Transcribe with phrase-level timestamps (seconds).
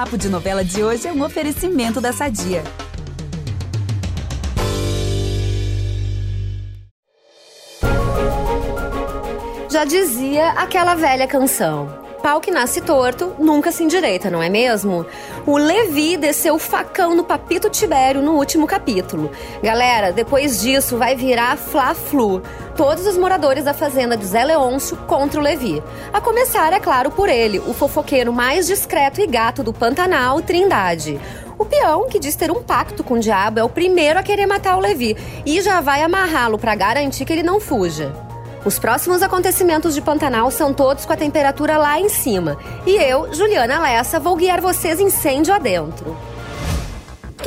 [0.00, 2.64] Papo de Novela de hoje é um oferecimento da Sadia.
[9.70, 12.00] Já dizia aquela velha canção.
[12.22, 15.04] Pau que nasce torto nunca se endireita, não é mesmo?
[15.46, 19.30] O Levi desceu o facão no Papito Tibério no último capítulo.
[19.62, 22.42] Galera, depois disso vai virar Fla-Flu.
[22.80, 25.82] Todos os moradores da fazenda de Zé Leôncio contra o Levi.
[26.14, 31.20] A começar, é claro, por ele, o fofoqueiro mais discreto e gato do Pantanal, Trindade.
[31.58, 34.46] O peão, que diz ter um pacto com o diabo, é o primeiro a querer
[34.46, 38.14] matar o Levi e já vai amarrá-lo para garantir que ele não fuja.
[38.64, 42.56] Os próximos acontecimentos de Pantanal são todos com a temperatura lá em cima.
[42.86, 46.16] E eu, Juliana Lessa, vou guiar vocês incêndio adentro.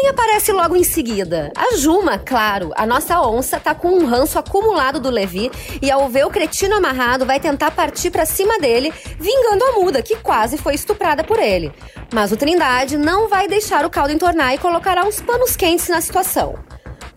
[0.00, 1.50] Quem aparece logo em seguida?
[1.56, 2.70] A Juma, claro.
[2.76, 5.50] A nossa onça tá com um ranço acumulado do Levi
[5.82, 10.00] e ao ver o cretino amarrado vai tentar partir para cima dele, vingando a muda
[10.00, 11.72] que quase foi estuprada por ele.
[12.14, 16.00] Mas o Trindade não vai deixar o caldo entornar e colocará uns panos quentes na
[16.00, 16.54] situação.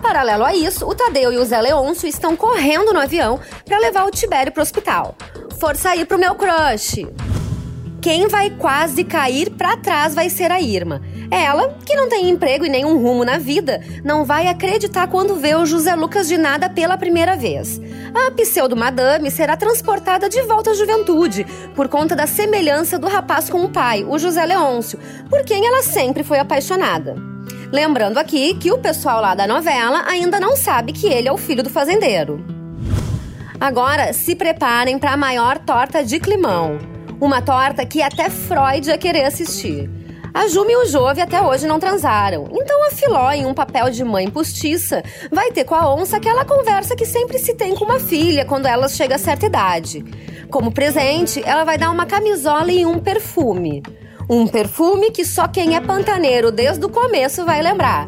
[0.02, 4.05] Paralelo a isso, o Tadeu e o Zé Leôncio estão correndo no avião para levar
[4.05, 5.16] o Tibério pro hospital.
[5.59, 7.05] Força aí pro meu crush!
[8.02, 11.03] Quem vai quase cair para trás vai ser a Irma.
[11.30, 15.53] Ela, que não tem emprego e nenhum rumo na vida, não vai acreditar quando vê
[15.53, 17.80] o José Lucas de nada pela primeira vez.
[18.16, 23.63] A pseudo-madame será transportada de volta à juventude, por conta da semelhança do rapaz com
[23.63, 24.97] o pai, o José Leôncio,
[25.30, 27.15] por quem ela sempre foi apaixonada.
[27.71, 31.38] Lembrando aqui que o pessoal lá da novela ainda não sabe que ele é o
[31.38, 32.43] filho do fazendeiro.
[33.59, 36.91] Agora, se preparem para a maior torta de climão.
[37.22, 39.88] Uma torta que até Freud ia querer assistir.
[40.33, 42.50] A Juma e o Jove até hoje não transaram.
[42.52, 46.44] Então a Filó, em um papel de mãe postiça, vai ter com a onça aquela
[46.44, 50.03] conversa que sempre se tem com uma filha quando ela chega a certa idade.
[50.49, 53.83] Como presente, ela vai dar uma camisola e um perfume.
[54.27, 58.08] Um perfume que só quem é pantaneiro desde o começo vai lembrar.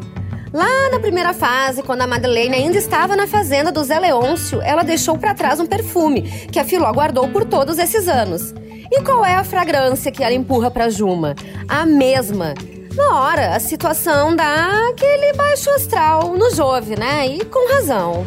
[0.52, 4.82] Lá na primeira fase, quando a Madeleine ainda estava na fazenda do Zé Leôncio, ela
[4.82, 8.52] deixou para trás um perfume que a Filó guardou por todos esses anos.
[8.96, 11.34] E qual é a fragrância que ela empurra para Juma?
[11.66, 12.54] A mesma.
[12.94, 17.26] Na hora, a situação dá aquele baixo astral no Jove, né?
[17.26, 18.24] E com razão.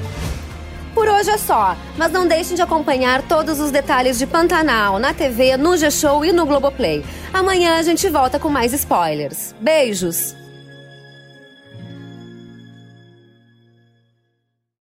[0.93, 5.13] Por hoje é só, mas não deixem de acompanhar todos os detalhes de Pantanal na
[5.13, 7.01] TV, no G-Show e no Globoplay.
[7.33, 9.55] Amanhã a gente volta com mais spoilers.
[9.61, 10.35] Beijos!